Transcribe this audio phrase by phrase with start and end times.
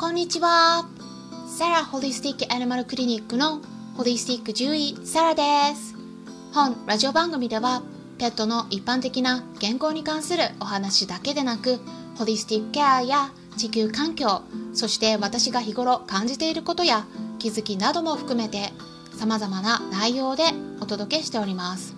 [0.00, 0.88] こんにちは。
[1.46, 3.60] サラホリスティックアニマルクリニックの
[3.98, 5.42] ホリスティック獣医サラで
[5.76, 5.94] す。
[6.54, 7.82] 本ラジオ番組では
[8.16, 11.78] ペットの一般的な健康に関するお話だけでなく
[12.16, 14.40] ホリスティックケアや地球環境
[14.72, 17.04] そして私が日頃感じていることや
[17.38, 18.72] 気づきなども含めて
[19.18, 20.44] 様々な内容で
[20.80, 21.94] お届けしております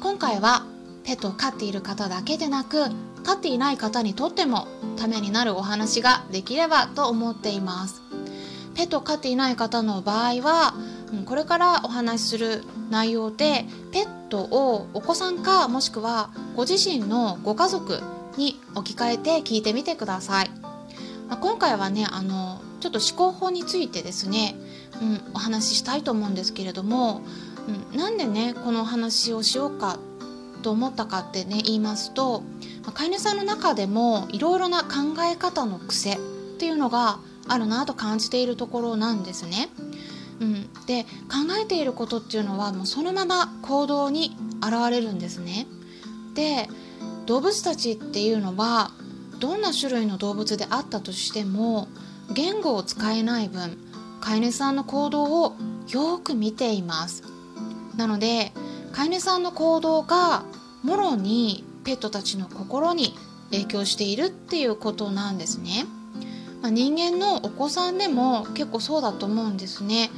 [0.00, 0.64] 今回は
[1.04, 2.86] ペットを飼っている方だけでなく
[3.24, 8.02] 飼っていない方にとってもためになるお話ができればと思っています。
[8.74, 10.74] ペットを飼っていない方の場合は
[11.26, 18.00] これからお話しする内容でペットをお子さんかもしくはご自身のご家族
[18.36, 20.50] に置き換えて聞いてみてください、
[21.28, 24.56] まあ、今回はねあのちょっと思考法についてですね、
[25.02, 27.20] うん、お話ししたいと思うんですけれども、
[27.92, 29.98] うん、なんでねこのお話をしようか
[30.62, 32.42] と思ったかってね言いますと
[32.94, 36.18] 飼い主さんの中でもいろいろな考え方の癖っ
[36.58, 39.68] ていうのがあるなと感じているところなんですね。
[40.40, 45.66] うん、で考えていることっていうのはもうそのまま行動に現れるんですね。
[46.34, 46.68] で
[47.26, 48.90] 動物たちっていうのは
[49.38, 51.88] どんな種類の動物であったとしても
[52.32, 53.76] 言語を使えない分
[54.20, 55.56] 飼い主さんの行動を
[55.88, 57.24] よく見ています
[57.96, 58.52] なので
[58.92, 60.44] 飼い主さんの行動が
[60.82, 63.14] もろにペットたちの心に
[63.50, 65.86] 影響しているっていうことなんですね、
[66.62, 70.10] まあ、人間のお子さんでも結構そうだと思うんですね、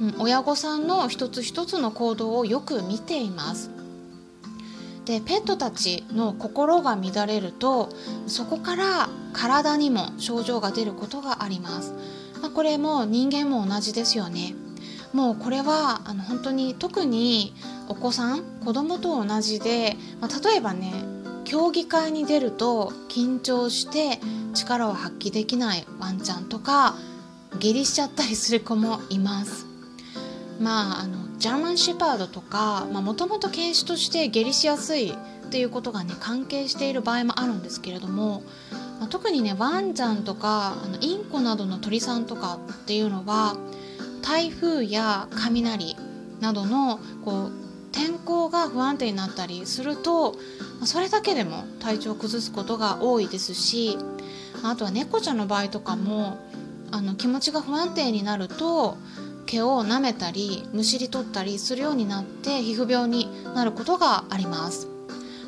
[0.00, 3.70] うん、親御さんの一つ一つの行動をよく見ています。
[5.04, 7.88] でペットたちの心が乱れると
[8.28, 11.92] そこから体にも症状が出ることがあります、
[12.40, 14.54] まあ、これも人間も同じですよね。
[15.12, 17.54] もうこれはあの本当に特に
[17.88, 20.92] お子さん子供と同じで、まあ、例えばね
[21.44, 24.18] 競技会に出ると緊張して
[24.54, 26.94] 力を発揮できないワンちゃんとか
[27.58, 29.66] 下痢しちゃったりする子もいます。
[30.60, 35.14] まああのジャーマンシェパードとかもともと犬種として下痢しやすいっ
[35.50, 38.42] ていうことがね関係している場合もあるんですけれども、
[39.00, 43.56] まあ、特にねワンちゃんとかあのインコなどの鳥さんとかっていうのは
[44.22, 45.96] 台風や雷
[46.40, 47.52] などのこう
[47.92, 50.34] 天候が不安定になったりすると
[50.84, 53.98] それだけでも体調を崩すことが多いですし
[54.64, 56.38] あとは猫ちゃんの場合とかも
[56.90, 58.96] あの気持ちが不安定になると
[59.46, 64.91] 毛を舐めたりむしり取ったりするようになって皮膚病になることがあります。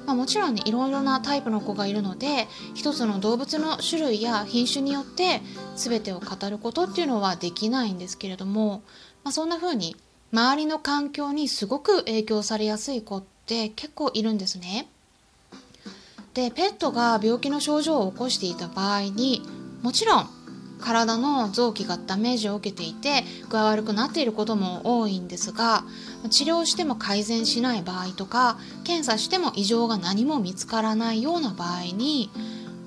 [0.06, 5.40] まあ、もちろんねいろいろなタイプの子がいるので一つの動物の種類や品種によって
[5.76, 8.82] 全てを語ることっていうのはできないんですけれども、
[9.22, 9.96] まあ、そんな風に
[10.32, 14.88] 周りの環境にすごく影響されやすい子って結構いるんですね。
[16.34, 19.42] でペットが病気の症状を起こしていた場合に
[19.82, 20.28] もちろん
[20.80, 25.84] 体の臓器がダメージを受けていて具合悪くなっていることも多いんですが
[26.28, 32.30] 治療しても改善しない場合とか検査しても異常が何も見つからないような場合に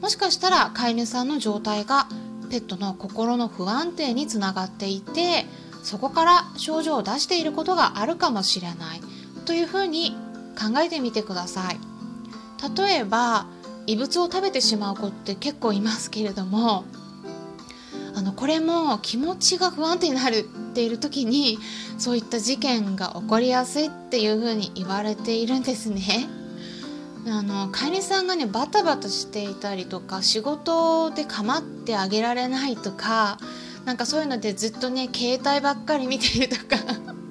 [0.02, 2.08] もしかしたら飼い主さんの状態が
[2.50, 5.46] ペットの心の不安定につながっていて
[5.84, 9.02] そこから症状を出していることがあるかもしれない。
[9.46, 10.18] というふうに
[10.60, 11.80] 考えてみてください。
[12.78, 13.48] 例えば
[13.86, 16.84] 異物を食べてしまう子って結構いますけれども
[18.16, 21.58] あのこれも気持ちが不安定になるっている時に
[21.98, 26.30] そういった事件が起こりやすいっていうふうに言われているんですね。
[27.26, 33.40] あの飼い主さんがねバタバタしていたりとか仕事で構ってあげられないとか
[33.86, 36.78] なんかそういうのでずっとね携帯ばっかり見てるとか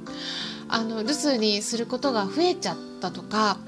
[0.68, 3.58] あの留守にすることが増えちゃったとか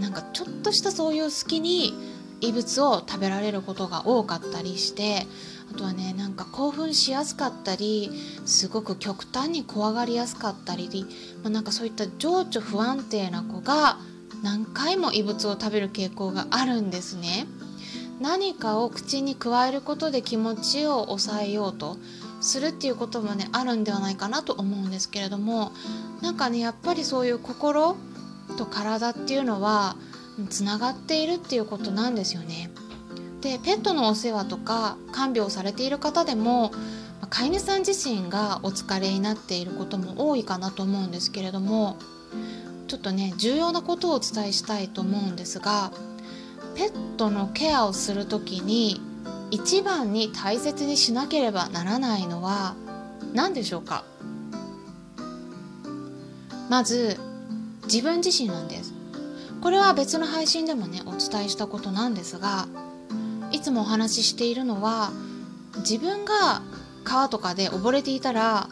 [0.00, 1.94] なんかちょっとしたそういう隙に
[2.42, 5.26] 異物を食べられることが多かったりして
[5.70, 8.10] あとはねなんか興奮しやすかったり
[8.44, 10.88] すごく極端に怖がりやすかったり、
[11.42, 13.98] まあ、なんかそういった情緒不安定な子が
[14.42, 17.46] 何回も異物を食べる傾向があるんですね。
[18.20, 21.96] 何かを口に加えることで気持ちを抑えようと
[22.40, 25.72] するっていうこともねあるんではないかなと思うんですけれども
[26.22, 27.96] なんかねやっぱりそういう心
[28.56, 29.96] と体っていうのは
[30.50, 32.70] つながっているっていうことなんですよね。
[33.44, 36.72] でペットのお世話とか看病されている方でも
[37.28, 41.98] 飼い主さん自身がお疲れになっていることも多いかなと思うんですけれども
[42.88, 45.92] ちょっとね重要なことをお伝えしたいと思うんですが
[46.74, 49.02] ペットのケアをする時に
[49.50, 52.74] 一番に大切にしなければならないのは
[53.34, 54.04] 何でしょうか？
[56.70, 57.18] まず
[57.84, 58.94] 自分自身なんです。
[59.60, 62.66] これは別の配信でもねお伝えしたことなんですが
[63.64, 65.10] つもお話ししているのは
[65.78, 66.62] 自分が
[67.02, 68.68] 川とかで溺れていたら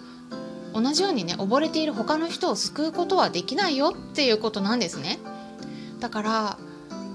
[0.74, 5.18] 同じようにね溺れている他の人を救うことはできないよっていうことなんですね。
[6.00, 6.58] だから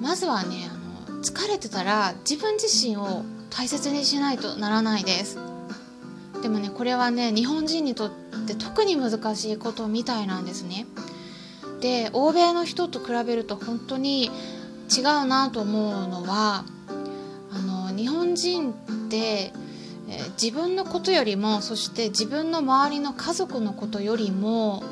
[0.01, 0.69] まずはね
[1.09, 5.37] あの疲れてたら自分自身を大切にしないとならないです。
[6.41, 8.11] でもねこれはね日本人にとっ
[8.47, 10.85] て特に難しいことみたいなんですね。
[11.81, 16.63] で欧米の人と比べると本当に違うなと思うのは
[17.97, 18.75] 日本人っ
[19.09, 19.51] て
[20.07, 24.83] えー、自分のことよりもそして自分の周りの家族のことよりも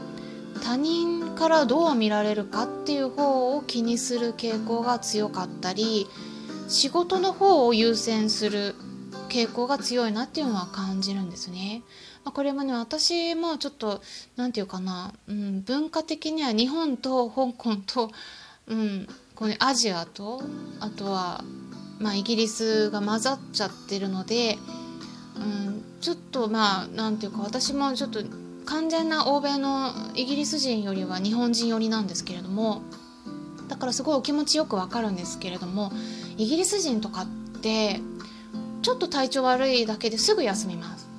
[0.63, 6.07] 他人からどう見られるかっていう方を気にする傾向が強かったり
[6.67, 8.75] 仕事の方を優先する
[9.29, 11.83] 傾向が強いなっていうのは感じるんですね。
[12.23, 14.01] まあ、これもね私もちょっと
[14.35, 18.11] 何て言うかな、うん、文化的には日本と香港と、
[18.67, 20.41] うん、このアジアと
[20.79, 21.43] あとは、
[21.99, 24.57] まあ、イギリスが混ざっちゃってるので
[25.37, 28.21] うん、ちょっとまあなんていうか私もちょっと
[28.65, 32.81] 完全な欧米のイギリス人よりは日本人寄りなんですけれども
[33.67, 35.91] だからすごいお気持ちよくわかるんですけれども
[36.37, 37.99] イギリス人とかって
[38.81, 41.09] ちょっと体調悪いだけですぐ休みます。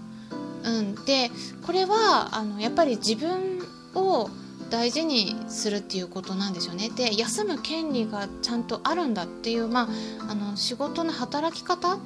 [0.64, 1.30] うん、で
[1.64, 3.60] これはあのやっぱり自分
[3.94, 4.30] を
[4.70, 6.90] 大事にするっていうことなんですよね。
[6.90, 9.88] で休む権利がちゃんとあるんだっていう、ま
[10.28, 11.98] あ、あの仕事の働き方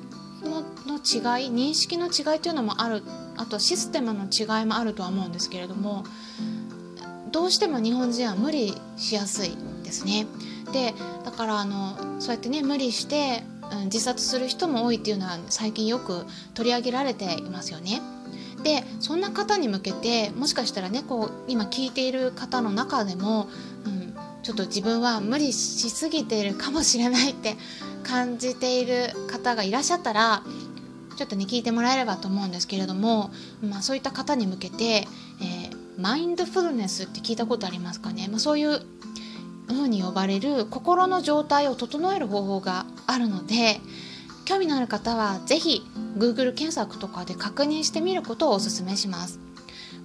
[0.42, 3.02] のの違い認識の違いというのもある
[3.36, 6.04] あとシステムの違いもあるとは思うんですけれども
[7.32, 10.26] どうしても日本人は無理しやすいですね。
[10.72, 13.42] でだからあのそうやってね無理して、
[13.72, 16.24] うん、自殺する人も多いっていうのは最近よく
[16.54, 18.00] 取り上げられていますよね。
[18.62, 23.48] でそんな方に向けてもしかしたらねこう今聞いている方の中でも、
[23.86, 27.56] うん、ちょっと自分は無理しすぎているかもしれないって
[28.04, 30.42] 感じている方がいらっしゃったら
[31.16, 33.30] ちょっとね聞いてもらえればと思うんですけれども、
[33.62, 38.80] まあ、そういった方に向けて、えー、マインドフルネスって聞いたことありますかね、まあ、そういう
[39.68, 43.80] 風に呼ばれる心の状態を整える方法があるので
[44.50, 45.82] 興味のある方は是非
[46.18, 49.38] Google 検索とかで確認してみることをおすすめします。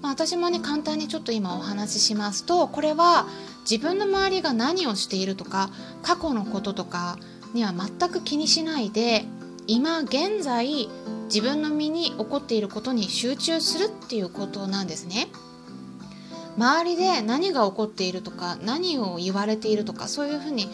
[0.03, 3.25] まあ、私もね簡単にちょっと今お話ししますとこれは
[3.68, 5.71] 自分の周りが何をしているとか
[6.03, 7.18] 過去のこととか
[7.56, 9.25] には全く気にしないで
[9.65, 10.89] 今現在
[11.24, 15.27] 自分の身に起こっていることに集中するっていうことなんですね。
[16.57, 20.69] 周りで何が起こっているとか何を言われているとかそういうふうに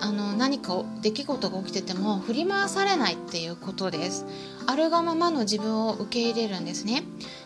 [0.00, 4.26] あの何か出来事が起きてても振り回されないっていうことです。
[4.66, 7.02] あるがままの自分を受け入れるんですね。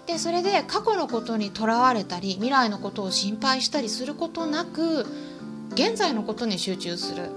[0.07, 5.07] でそれで過去のことにとらわれたり未来のことを心配したりすることなく
[5.73, 7.31] 現在のことに集中する。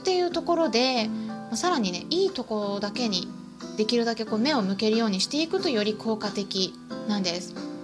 [0.00, 1.10] っていうところで
[1.54, 3.28] さらにねいいところだけに
[3.76, 6.72] できるだけこう目を向けるようにしていくとより効果的
[7.08, 7.75] なんです。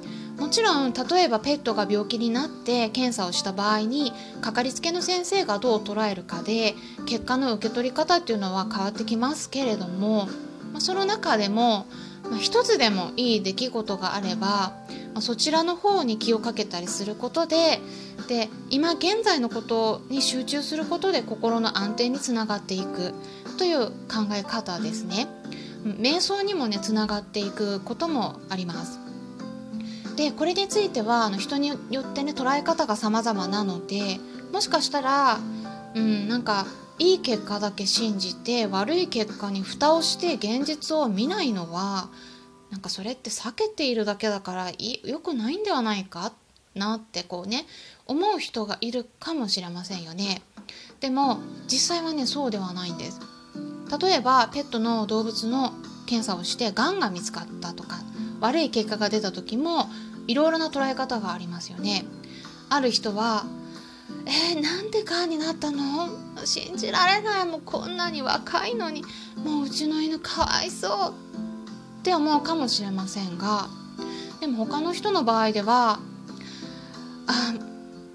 [0.43, 6.75] もちろん例えばペットが病気になって検査をした場合にかかりつけの先生がどう捉えるかで
[7.07, 10.27] 結果の受け取り方っていうのは変わってきますけれども、
[10.73, 11.87] ま、その中でも、
[12.29, 14.73] まあ、一つでもいい出来事があれば、
[15.15, 17.79] ま、そちらの方に気をかけたりすることで
[18.27, 23.15] で今現在のことに集中することで心の安定につながっていく
[23.59, 25.29] という考え方ですね。
[25.85, 29.02] 瞑想にもねつながっていくこともあります。
[30.23, 34.21] でこれについてはあの人によってね捉え方が様々なので
[34.53, 35.41] もしかしたら、
[35.97, 36.65] うん、なんか
[37.01, 42.09] いい結果だけ信じて悪い結果に蓋をして現実を見ないのは
[42.71, 44.71] なんかそれって避けているだけだから
[45.03, 46.33] 良くないんではないか
[46.77, 47.67] なってこうね
[48.07, 50.43] 思う人がいるかもしれませんよね。
[51.01, 53.19] でも実際はねそうではないんです。
[54.01, 55.73] 例えばペットの動物の
[56.07, 57.97] 検査をしてがんが見つかったとか
[58.41, 59.87] 悪い結果が出た時も
[60.27, 62.05] いろいろな捉え方がありますよね。
[62.69, 63.45] ある人は
[64.27, 66.09] えー、なんでがんになったの？
[66.45, 67.47] 信じられない。
[67.47, 69.03] もうこんなに若いのに。
[69.37, 71.15] もううちの犬かわいそう。
[72.01, 73.69] って思うかもしれませんが
[74.41, 76.01] でも他の人の場合では
[77.29, 77.55] あ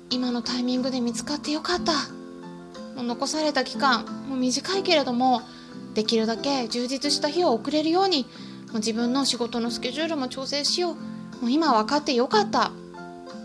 [0.09, 1.93] 今のタイミングで見つかってよかった。
[2.95, 5.41] もう残された期間もう短いけれども
[5.93, 10.95] できるだけ充実した日を送れるようにもう自分の仕事のスケジュールも調整しよう。
[11.41, 12.71] もう今分かってよかった。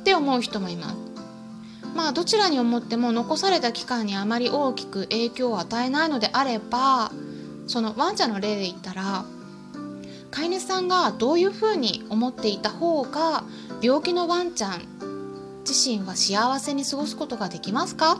[0.00, 0.96] って思う人もいます。
[1.94, 7.12] まあどちらに思っても残された期間にあまり大きく影響を与えないのであれば
[7.66, 9.24] そのワンちゃんの例で言ったら
[10.30, 13.44] 飼い主さんがどういうふうに思っていた方が
[13.82, 14.82] 病気のワンちゃん
[15.68, 18.18] 自身は幸せに過ごすことができますか？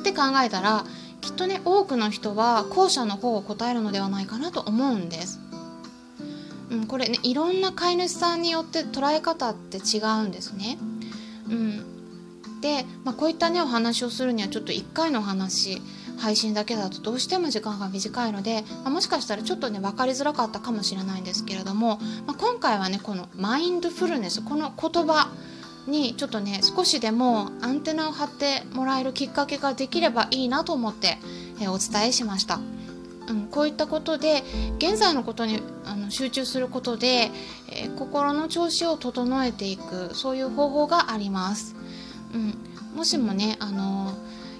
[0.00, 0.84] って考えたら
[1.20, 5.40] きっとね多くの人は後者の方を答えるのではないかなと思うんです。
[6.76, 10.78] うん、これねいろんな飼い主さんによって捉え方って違うんですね。
[11.48, 15.80] うん、で、まあ、こういったねお話をするにはちょっと1回の話
[16.18, 25.30] 配信だけだとどうしても時間が短いので、まあ、もしかしたらちょっとね分かりづらかったかもしれないんですけれども、まあ、今回はねこのマインドフルネスこの言葉
[25.86, 31.18] にちょっとね少しでもアンテナを張ってもらえるきっかけができればいいなと思って、
[31.60, 32.58] えお伝えしました。
[33.28, 34.42] うん、こういったことで
[34.78, 35.60] 現在のことに
[35.96, 37.30] あの集中することで、
[37.70, 41.74] えー、心の調子を整えていくそういう方法があります。
[42.34, 42.54] うん、
[42.94, 44.14] もしもね、あのー、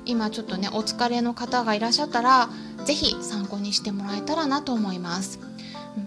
[0.07, 2.49] 今ちょっとねお疲れの方がいらっしゃったら
[2.87, 5.39] 是非参考にしてもらえたらなと思います。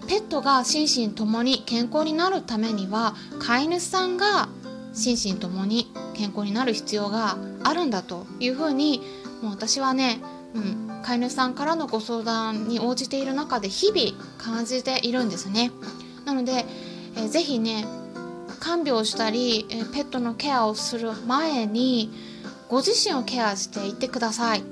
[0.08, 4.48] ペットが心身ともに健康になるためには飼い主さんが
[4.92, 9.00] 心身ともに健康になる必要があるんだというふうに
[9.42, 10.20] もう私はね、
[10.54, 15.70] うん、飼い主さんからのご相談に応じている中で日々感じているんですね。
[16.24, 16.64] なので、
[17.16, 17.86] えー、ぜひね
[18.60, 22.12] 看病したり、え、ペットのケアをする前に
[22.68, 24.62] ご自身をケアしていってください。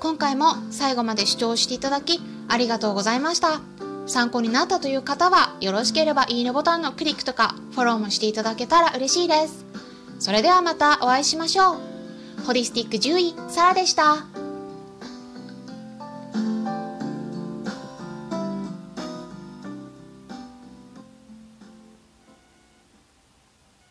[0.00, 3.60] 今回も最後まで視聴していただきありがとうございました。
[4.06, 9.64] 参考になったという方はよろしければいいねボタンのクリックとかフォローもしていただけたら嬉しいです。
[10.18, 11.76] それではまたお会いしましょう。
[12.46, 14.31] ホリスティック獣医、サラでした。